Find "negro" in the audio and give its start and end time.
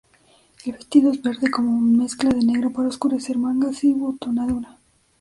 2.43-2.71